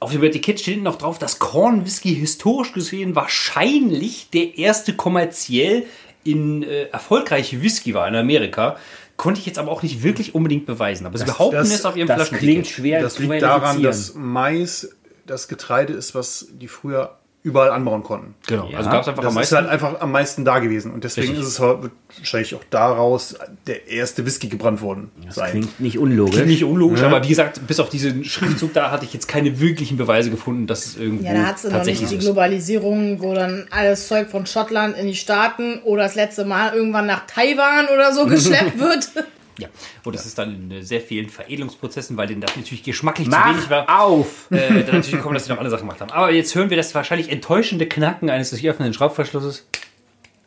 [0.00, 5.84] Auf dem Etikett steht noch drauf, dass Corn Whisky historisch gesehen wahrscheinlich der erste kommerziell
[6.24, 8.76] in äh, erfolgreiche Whisky war in Amerika.
[9.16, 11.06] Konnte ich jetzt aber auch nicht wirklich unbedingt beweisen.
[11.06, 12.30] Aber sie behaupten das- es auf ihrem auf?
[12.30, 14.94] Das klingt schwer Das liegt daran, dass Mais
[15.26, 18.34] das Getreide ist, was die früher überall anbauen konnten.
[18.46, 18.78] Genau, Ja.
[18.78, 19.56] also gab es einfach am Das ist meisten.
[19.56, 20.92] halt einfach am meisten da gewesen.
[20.92, 21.44] Und deswegen Richtig.
[21.46, 23.34] ist es wahrscheinlich auch daraus
[23.66, 25.10] der erste Whisky gebrannt worden.
[25.26, 25.50] Das sein.
[25.50, 26.34] klingt nicht unlogisch.
[26.36, 29.58] Klingt nicht unlogisch, aber wie gesagt, bis auf diesen Schriftzug da hatte ich jetzt keine
[29.58, 32.18] wirklichen Beweise gefunden, dass es irgendwo Ja, da hat sie noch nicht tatsächlich die.
[32.18, 37.06] Globalisierung, wo dann alles Zeug von Schottland in die Staaten oder das letzte Mal irgendwann
[37.06, 39.08] nach Taiwan oder so geschleppt wird.
[39.58, 39.68] Ja,
[40.04, 43.36] und das ist dann in äh, sehr vielen Veredelungsprozessen, weil denen das natürlich geschmacklich zu
[43.36, 44.00] wenig Mach war.
[44.00, 44.50] auf!
[44.50, 46.10] Äh, dann natürlich gekommen, dass sie noch andere Sachen gemacht haben.
[46.10, 49.66] Aber jetzt hören wir das wahrscheinlich enttäuschende Knacken eines sich öffnenden Schraubverschlusses.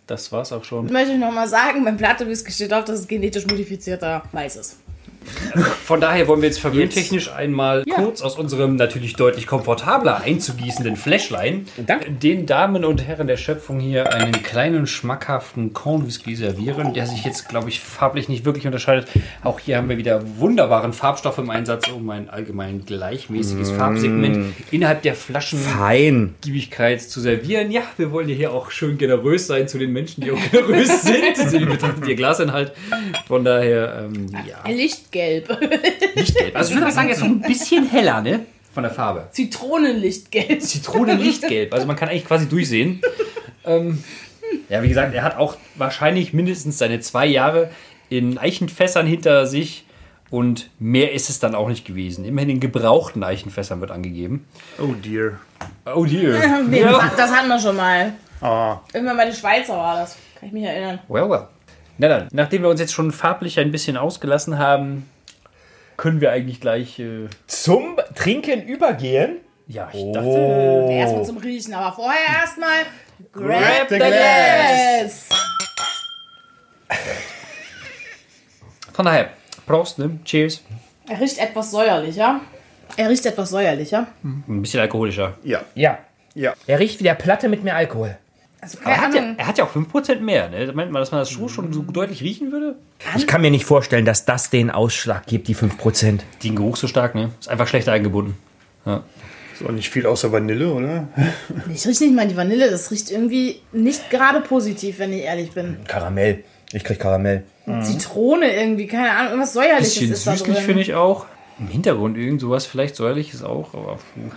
[0.08, 0.92] Das war's auch schon.
[0.92, 4.78] Möchte ich nochmal sagen, beim Platte Whisky steht drauf, dass es genetisch modifizierter Mais ist.
[5.86, 11.68] Von daher wollen wir jetzt verwöhntechnisch einmal kurz aus unserem natürlich deutlich komfortabler einzugießenden Fläschlein
[11.86, 12.12] Danke.
[12.12, 17.24] den Damen und Herren der Schöpfung hier einen kleinen, schmackhaften Corn Whisky servieren, der sich
[17.24, 19.08] jetzt, glaube ich, farblich nicht wirklich unterscheidet.
[19.44, 25.02] Auch hier haben wir wieder wunderbaren Farbstoff im Einsatz, um ein allgemein gleichmäßiges Farbsegment innerhalb
[25.02, 26.36] der Flaschen Fein.
[26.42, 27.72] Giebigkeit zu servieren.
[27.72, 31.02] Ja, wir wollen ja hier auch schön generös sein zu den Menschen, die auch generös
[31.04, 31.38] sind.
[31.38, 32.74] Sie betrachtet ihr Glasinhalt.
[33.28, 34.58] Von daher, ähm, ja,
[35.16, 35.62] Lichtgelb.
[36.16, 36.56] Lichtgelb.
[36.56, 38.46] Also ich würde mal sagen, er ist noch ein bisschen heller, ne?
[38.74, 39.28] Von der Farbe.
[39.32, 40.62] Zitronenlichtgelb.
[40.62, 41.74] Zitrone-Lichtgelb.
[41.74, 43.02] Also man kann eigentlich quasi durchsehen.
[43.66, 44.04] Ähm,
[44.70, 47.70] ja, wie gesagt, er hat auch wahrscheinlich mindestens seine zwei Jahre
[48.10, 49.86] in Eichenfässern hinter sich.
[50.32, 52.26] Und mehr ist es dann auch nicht gewesen.
[52.26, 54.46] Immerhin in gebrauchten Eichenfässern wird angegeben.
[54.80, 55.40] Oh dear.
[55.86, 56.62] Oh dear.
[56.68, 58.14] Nee, das, hat- das hatten wir schon mal.
[58.42, 60.18] Ah, Irgendwann bei den Schweizer war das.
[60.40, 61.00] Kann ich mich erinnern.
[61.08, 61.48] Well, well.
[61.98, 65.10] Na dann, nachdem wir uns jetzt schon farblich ein bisschen ausgelassen haben,
[65.98, 67.00] können wir eigentlich gleich.
[67.00, 69.38] Äh, Zum Trinken übergehen?
[69.68, 70.14] ja, ich Oh.
[70.14, 70.94] dachte.
[70.94, 72.80] Erstmal zum Riechen, aber vorher erstmal
[73.32, 75.30] Grab the Yes.
[78.94, 79.30] Von daher,
[79.66, 80.20] Prost, ne?
[80.26, 80.62] Cheers.
[81.10, 82.42] Er riecht etwas säuerlicher.
[82.98, 84.08] Er riecht etwas säuerlicher.
[84.24, 85.38] Ein bisschen alkoholischer.
[85.44, 85.62] ja.
[85.76, 85.98] Ja.
[86.34, 86.54] Ja.
[86.68, 88.18] Er riecht wie der Platte mit mehr Alkohol.
[88.66, 90.72] Also er keine hat, ja, er hat ja auch 5% mehr, ne?
[90.74, 92.76] Meint man, dass man das schon, schon so deutlich riechen würde?
[93.16, 96.22] Ich kann mir nicht vorstellen, dass das den Ausschlag gibt, die 5%.
[96.44, 97.30] Den Geruch so stark, ne?
[97.40, 98.36] Ist einfach schlecht eingebunden.
[99.54, 101.08] Ist auch nicht viel außer Vanille, oder?
[101.72, 102.72] Ich rieche nicht mal die Vanille.
[102.72, 105.78] Das riecht irgendwie nicht gerade positiv, wenn ich ehrlich bin.
[105.88, 106.44] Karamell.
[106.74, 107.44] Ich krieg Karamell.
[107.84, 109.28] Zitrone irgendwie, keine Ahnung.
[109.28, 110.66] Irgendwas säuerliches Bisschen ist da süßlich drin.
[110.66, 111.26] finde ich auch.
[111.60, 114.32] Im Hintergrund irgend sowas, vielleicht säuerliches auch, aber puh.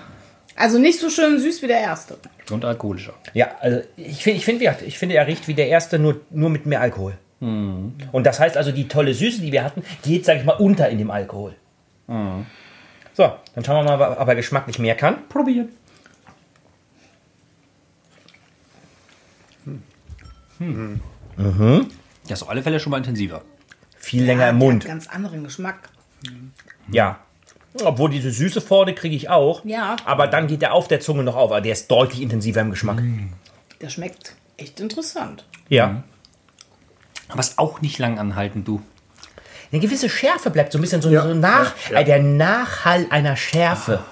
[0.58, 2.18] Also nicht so schön süß wie der erste.
[2.50, 3.14] und alkoholischer.
[3.32, 5.98] Ja, also ich finde, ich, find, wie gesagt, ich finde, er riecht wie der erste,
[5.98, 7.16] nur, nur mit mehr Alkohol.
[7.40, 10.88] Und das heißt also, die tolle Süße, die wir hatten, geht, sage ich mal, unter
[10.88, 11.54] in dem Alkohol.
[12.08, 15.28] So, dann schauen wir mal, ob er geschmacklich mehr kann.
[15.28, 15.68] Probieren.
[22.26, 23.42] Ja, ist auf alle Fälle schon mal intensiver.
[23.96, 24.82] Viel länger im Mund.
[24.82, 25.90] Hat ganz anderen Geschmack.
[26.90, 27.20] Ja.
[27.84, 29.64] Obwohl diese Süße vorne kriege ich auch.
[29.64, 29.96] Ja.
[30.04, 31.50] Aber dann geht der auf der Zunge noch auf.
[31.50, 33.02] Aber der ist deutlich intensiver im Geschmack.
[33.80, 35.44] Der schmeckt echt interessant.
[35.68, 36.02] Ja.
[37.28, 38.82] Aber ist auch nicht lang anhalten, du.
[39.70, 42.00] Eine gewisse Schärfe bleibt so ein bisschen so, Ja, so nach, ja.
[42.00, 44.02] Äh, der Nachhall einer Schärfe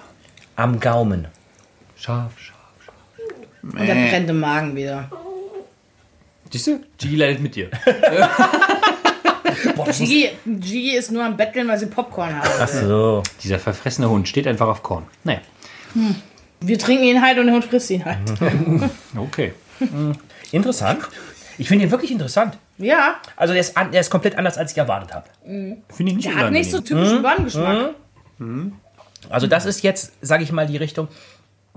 [0.55, 1.29] am Gaumen.
[1.97, 2.57] Scharf, scharf.
[3.63, 5.11] Und der brennt im Magen wieder.
[6.51, 6.81] Siehst du?
[6.99, 7.71] Gigi leidet mit dir.
[9.92, 12.49] Gigi, Gigi ist nur am Betteln, weil sie Popcorn haben.
[12.61, 13.23] Ach so.
[13.42, 15.05] Dieser verfressene Hund steht einfach auf Korn.
[15.25, 15.40] Naja,
[16.61, 18.19] Wir trinken ihn halt und der Hund frisst ihn halt.
[19.16, 19.53] okay.
[20.53, 21.01] Interessant.
[21.59, 22.59] Ich finde ihn wirklich interessant.
[22.79, 25.27] Ja, Also der ist, an, der ist komplett anders, als ich erwartet habe.
[25.45, 27.95] Finde ich nicht der hat nicht so typischen Banngeschmack.
[29.31, 31.09] Also das ist jetzt, sage ich mal, die Richtung,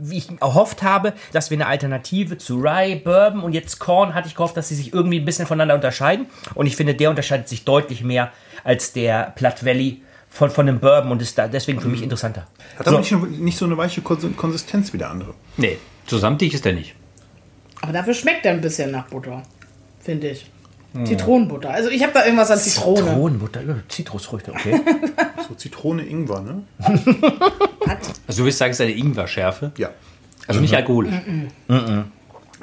[0.01, 4.27] wie ich erhofft habe, dass wir eine Alternative zu Rye, Bourbon und jetzt Korn hatte
[4.27, 6.27] ich gehofft, dass sie sich irgendwie ein bisschen voneinander unterscheiden.
[6.55, 8.31] Und ich finde, der unterscheidet sich deutlich mehr
[8.63, 12.47] als der Platte Valley von, von dem Bourbon und ist da deswegen für mich interessanter.
[12.77, 15.33] Hat aber nicht, nicht so eine weiche Kons- Konsistenz wie der andere.
[15.57, 16.95] Nee, zusammendicht ist der nicht.
[17.81, 19.41] Aber dafür schmeckt er ein bisschen nach Butter,
[20.01, 20.45] finde ich.
[21.05, 21.69] Zitronenbutter.
[21.69, 22.97] Also ich habe da irgendwas an Zitrone.
[23.05, 24.79] Zitronenbutter, ja, Zitrusfrüchte, okay.
[25.47, 26.63] So Zitrone, Ingwer, ne?
[28.27, 29.71] Also du willst sagen, es ist eine Ingwer-Schärfe?
[29.77, 29.89] Ja.
[30.47, 31.13] Also nicht alkoholisch.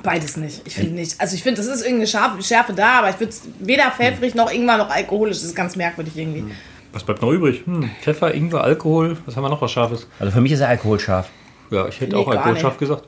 [0.03, 0.62] Beides nicht.
[0.67, 1.21] Ich finde nicht.
[1.21, 4.53] Also ich finde, es ist irgendeine Schärfe, Schärfe da, aber ich würde weder pfeffrig noch
[4.53, 5.39] irgendwann noch alkoholisch.
[5.39, 6.45] Das ist ganz merkwürdig irgendwie.
[6.93, 7.62] Was bleibt noch übrig?
[7.65, 9.17] Hm, Pfeffer, Ingwer, Alkohol.
[9.27, 10.07] Was haben wir noch was Scharfes?
[10.19, 11.29] Also für mich ist er alkoholscharf.
[11.71, 12.62] Ja, ich hätte Nee, auch gar Alkohol nicht.
[12.62, 13.05] scharf gesagt.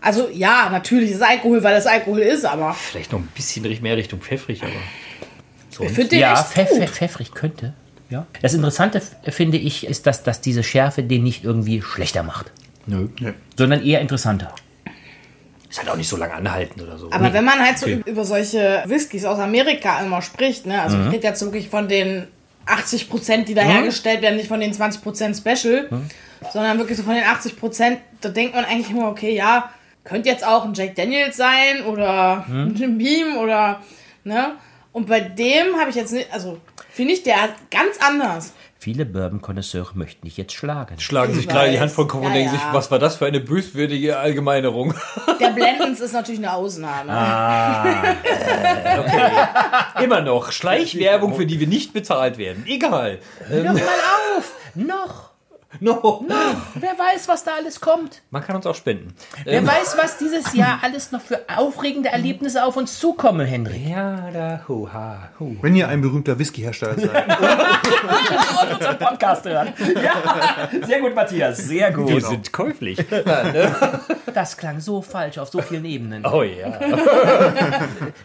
[0.00, 3.96] Also ja, natürlich ist Alkohol, weil es Alkohol ist, aber Vielleicht noch ein bisschen mehr
[3.96, 4.72] Richtung pfeffrig, aber.
[5.86, 6.78] ich finde den ja, echt pfeff, gut.
[6.78, 7.74] pfeff, pfeffrig könnte.
[8.10, 8.26] Ja.
[8.40, 12.50] Das Interessante finde ich, ist, dass, dass diese Schärfe den nicht irgendwie schlechter macht,
[12.86, 13.08] Nö.
[13.56, 14.54] sondern eher interessanter.
[15.68, 17.10] Ist halt auch nicht so lange anhalten oder so.
[17.12, 18.02] Aber wenn man halt so Okay.
[18.06, 22.26] über solche Whiskys aus Amerika immer spricht, ne, also ich rede jetzt wirklich von den
[22.64, 25.88] 80 Prozent, die da hergestellt werden, nicht von den 20 Prozent Special,
[26.52, 29.70] sondern wirklich so von den 80 Prozent, da denkt man eigentlich immer, okay, ja,
[30.04, 33.80] könnte jetzt auch ein Jack Daniels sein oder ein Jim Beam oder,
[34.24, 34.52] ne,
[34.92, 36.58] und bei dem habe ich jetzt nicht, also
[36.90, 37.36] finde ich der
[37.70, 38.52] ganz anders.
[38.80, 40.98] Viele Bourbon-Konnoisseure möchten dich jetzt schlagen.
[41.00, 41.80] Schlagen sich Ich gerade die.
[41.80, 42.60] Hand vor den Kopf und Ja, denken ja.
[42.60, 44.94] sich, was war das für eine böswürdige Allgemeinerung?
[45.40, 47.12] Der Blendens ist natürlich eine Ausnahme.
[50.02, 50.52] Immer noch.
[50.52, 52.64] Schleichwerbung, für die wir nicht bezahlt werden.
[52.66, 53.18] Egal.
[53.48, 53.82] Hör doch mal
[54.36, 54.52] auf!
[54.74, 55.30] Noch!
[55.80, 56.24] No.
[56.76, 58.22] Wer weiß, was da alles kommt?
[58.30, 59.14] Man kann uns auch spenden.
[59.44, 63.90] Wer weiß, was dieses Jahr alles noch für aufregende Erlebnisse auf uns zukommen, Henry.
[63.90, 65.56] Ja, da, huha, hu.
[65.60, 67.28] Wenn ihr ein berühmter Whiskyhersteller seid.
[68.62, 69.74] Und unseren Podcast hören.
[70.02, 71.58] Ja, sehr gut, Matthias.
[71.58, 72.08] Sehr gut.
[72.08, 72.98] Wir sind käuflich.
[74.34, 76.24] Das klang so falsch auf so vielen Ebenen.
[76.24, 76.78] Oh ja.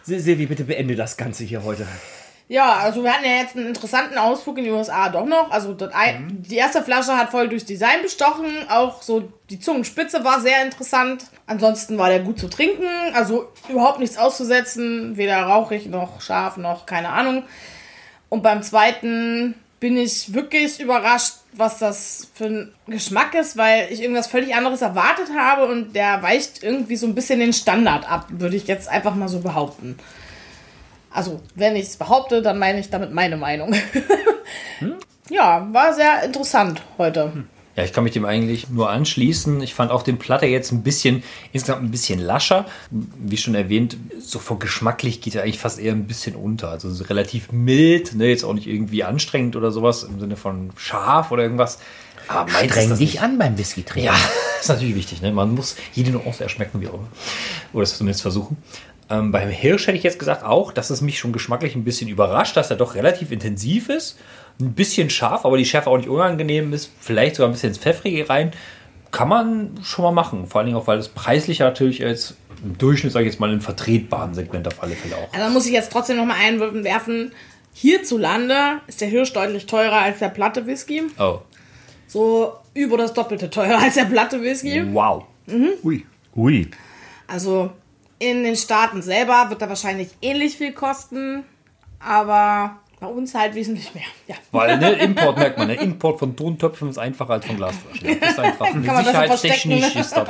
[0.08, 1.86] Sil- Silvi, bitte beende das Ganze hier heute.
[2.46, 5.50] Ja, also wir hatten ja jetzt einen interessanten Ausflug in die USA doch noch.
[5.50, 8.68] Also ein, die erste Flasche hat voll durchs Design bestochen.
[8.68, 11.24] Auch so die Zungenspitze war sehr interessant.
[11.46, 12.86] Ansonsten war der gut zu trinken.
[13.14, 15.16] Also überhaupt nichts auszusetzen.
[15.16, 17.44] Weder rauchig noch scharf noch keine Ahnung.
[18.28, 24.02] Und beim zweiten bin ich wirklich überrascht, was das für ein Geschmack ist, weil ich
[24.02, 28.26] irgendwas völlig anderes erwartet habe und der weicht irgendwie so ein bisschen den Standard ab,
[28.30, 29.98] würde ich jetzt einfach mal so behaupten.
[31.14, 33.74] Also, wenn ich es behaupte, dann meine ich damit meine Meinung.
[35.30, 37.32] Ja, war sehr interessant heute.
[37.76, 39.62] Ja, ich kann mich dem eigentlich nur anschließen.
[39.62, 41.22] Ich fand auch den Platte jetzt ein bisschen,
[41.52, 42.66] insgesamt ein bisschen lascher.
[42.90, 46.68] Wie schon erwähnt, so von geschmacklich geht er eigentlich fast eher ein bisschen unter.
[46.68, 50.70] Also so relativ mild, ne, jetzt auch nicht irgendwie anstrengend oder sowas im Sinne von
[50.76, 51.78] scharf oder irgendwas.
[52.28, 53.22] Aber Streng dich nicht.
[53.22, 54.06] an beim Whisky trinken.
[54.06, 54.14] Ja,
[54.60, 55.22] ist natürlich wichtig.
[55.22, 55.32] Ne?
[55.32, 57.08] Man muss jede Nuance erschmecken, wie auch immer.
[57.72, 58.56] Oder das zumindest versuchen.
[59.10, 62.08] Ähm, beim Hirsch hätte ich jetzt gesagt auch, dass es mich schon geschmacklich ein bisschen
[62.08, 64.18] überrascht, dass er doch relativ intensiv ist.
[64.60, 66.90] Ein bisschen scharf, aber die Schärfe auch nicht unangenehm ist.
[67.00, 68.52] Vielleicht sogar ein bisschen ins Pfeffrige rein.
[69.10, 70.46] Kann man schon mal machen.
[70.46, 73.52] Vor allen Dingen auch, weil es preislich natürlich jetzt im Durchschnitt, sage ich jetzt mal,
[73.52, 75.32] im vertretbaren Segment auf alle Fälle auch.
[75.34, 77.32] Also muss ich jetzt trotzdem noch mal einwürfen werfen.
[77.74, 81.02] Hierzulande ist der Hirsch deutlich teurer als der Platte Whisky.
[81.18, 81.40] Oh,
[82.06, 84.82] So über das Doppelte teurer als der Platte Whisky.
[84.92, 85.24] wow.
[85.82, 86.06] Ui.
[86.34, 86.70] Ui.
[87.26, 87.70] Also
[88.24, 91.44] in den Staaten selber wird er wahrscheinlich ähnlich viel kosten,
[92.00, 94.04] aber bei uns halt wesentlich mehr.
[94.26, 94.36] Ja.
[94.50, 95.74] Weil, ne, Import merkt man, ne?
[95.74, 98.20] Import von Tontöpfen ist einfacher als von Glasflaschen.
[98.20, 100.28] Das ist einfach man sicherheitstechnisch ist das.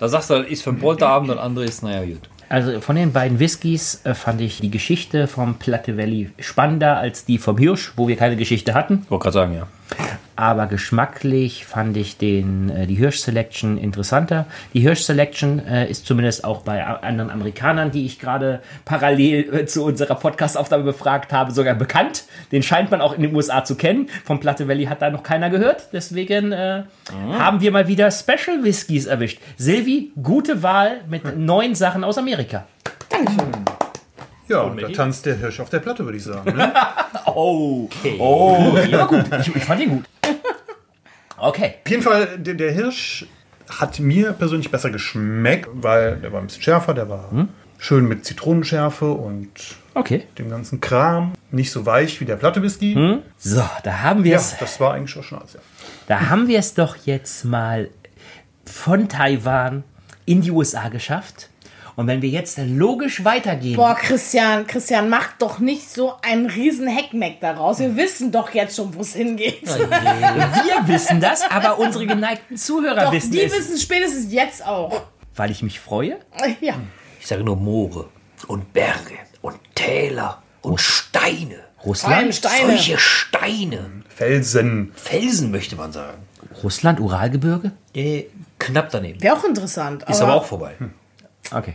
[0.00, 2.28] Da sagst du, ist für einen Polterabend und andere ist, naja, gut.
[2.48, 7.24] Also von den beiden Whiskys äh, fand ich die Geschichte vom Platte Valley spannender als
[7.24, 9.06] die vom Hirsch, wo wir keine Geschichte hatten.
[9.08, 9.68] Wollte gerade sagen, ja.
[10.36, 14.46] Aber geschmacklich fand ich den, äh, die Hirsch Selection interessanter.
[14.72, 19.66] Die Hirsch Selection äh, ist zumindest auch bei anderen Amerikanern, die ich gerade parallel äh,
[19.66, 22.24] zu unserer Podcast-Aufnahme befragt habe, sogar bekannt.
[22.50, 24.08] Den scheint man auch in den USA zu kennen.
[24.24, 25.88] Vom Platte Valley hat da noch keiner gehört.
[25.92, 26.82] Deswegen äh,
[27.32, 29.40] haben wir mal wieder Special Whiskys erwischt.
[29.56, 32.66] Silvi, gute Wahl mit neun Sachen aus Amerika.
[34.48, 36.56] Ja, und da tanzt der Hirsch auf der Platte, würde ich sagen.
[36.56, 36.72] Ne?
[37.36, 39.24] Oh, oh, ja gut.
[39.40, 40.04] Ich, ich fand ihn gut.
[41.38, 41.74] Okay.
[41.84, 43.26] Auf jeden Fall, der, der Hirsch
[43.68, 47.30] hat mir persönlich besser geschmeckt, weil der war ein bisschen schärfer, der war
[47.78, 49.48] schön mit Zitronenschärfe und
[49.94, 50.24] Okay.
[50.38, 51.32] dem ganzen Kram.
[51.50, 53.20] Nicht so weich wie der Platte Whisky.
[53.38, 54.56] So, da haben wir Ja, es.
[54.58, 55.54] das war eigentlich auch schon alles.
[55.54, 55.60] Ja.
[56.08, 57.88] Da haben wir es doch jetzt mal
[58.64, 59.84] von Taiwan
[60.26, 61.48] in die USA geschafft.
[61.96, 66.88] Und wenn wir jetzt logisch weitergehen, Boah, Christian, Christian, mach doch nicht so einen riesen
[66.88, 67.78] Heckmeck daraus.
[67.78, 69.64] Wir wissen doch jetzt schon, wo es hingeht.
[69.66, 73.52] wir wissen das, aber unsere geneigten Zuhörer Doch, wissen die es.
[73.52, 75.02] wissen spätestens jetzt auch.
[75.36, 76.18] Weil ich mich freue.
[76.60, 76.74] Ja.
[77.20, 78.08] Ich sage nur Moore
[78.48, 81.60] und Berge und Täler und Steine.
[81.84, 82.66] Russland, Steine.
[82.66, 83.90] Solche Steine.
[84.08, 84.92] Felsen.
[84.96, 86.18] Felsen möchte man sagen.
[86.62, 87.72] Russland, Uralgebirge?
[87.94, 88.24] Äh,
[88.58, 89.22] knapp daneben.
[89.22, 90.02] Wäre auch interessant.
[90.08, 90.74] Ist aber auch vorbei.
[91.52, 91.74] Okay.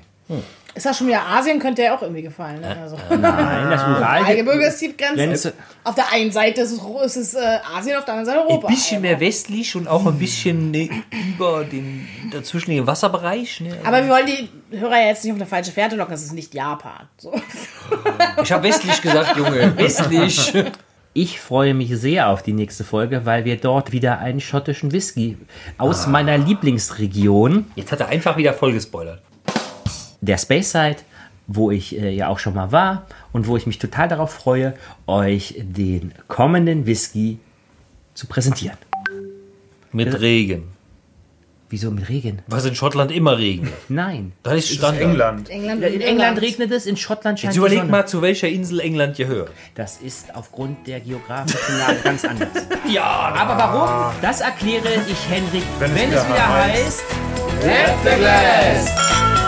[0.75, 2.61] Ist das schon wieder Asien, könnte ja auch irgendwie gefallen.
[2.61, 2.77] Ne?
[2.81, 4.25] Also, Nein, das Uralgebirge.
[4.25, 5.15] Eigebürger ist die Grenze.
[5.15, 5.53] Grenze.
[5.83, 8.47] Auf der einen Seite ist es, ist es äh, Asien, auf der anderen Seite Ein
[8.47, 8.67] Europa.
[8.67, 13.61] bisschen mehr westlich und auch ein bisschen ne, über den dazwischen den Wasserbereich.
[13.61, 13.77] Ne?
[13.83, 16.53] Aber wir wollen die Hörer jetzt nicht auf eine falsche Fährte locken, das ist nicht
[16.53, 17.09] Japan.
[17.17, 17.33] So.
[18.43, 19.73] ich habe westlich gesagt, Junge.
[19.77, 20.53] Westlich.
[21.13, 25.37] Ich freue mich sehr auf die nächste Folge, weil wir dort wieder einen schottischen Whisky
[25.79, 29.23] aus meiner Lieblingsregion, Jetzt hat er einfach wieder voll gespoilert.
[30.21, 30.97] Der Speyside,
[31.47, 34.73] wo ich äh, ja auch schon mal war und wo ich mich total darauf freue,
[35.08, 37.39] euch den kommenden Whisky
[38.13, 38.77] zu präsentieren.
[39.91, 40.67] Mit Regen.
[41.71, 42.39] Wieso mit Regen?
[42.47, 43.71] Was in Schottland immer regnet.
[43.89, 44.32] Nein.
[44.41, 45.01] Das ist Standard.
[45.03, 45.49] England.
[45.51, 47.91] England In England regnet es, in Schottland scheint Jetzt die überleg Sonne.
[47.91, 49.51] mal, zu welcher Insel England gehört.
[49.75, 52.49] Das ist aufgrund der geografischen Lage ganz anders.
[52.89, 54.15] Ja, Aber warum?
[54.19, 57.03] Das erkläre ich Henrik, wenn, Wenn es es wieder wieder heißt- heißt.
[57.63, 59.38] Let the Glass!